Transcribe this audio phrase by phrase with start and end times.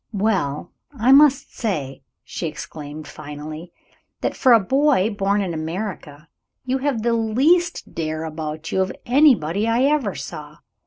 [0.13, 3.71] "Well, I must say," she exclaimed, finally,
[4.21, 6.27] "that, for a boy born in America,
[6.65, 10.57] you have the least dare about you of anybody I ever saw.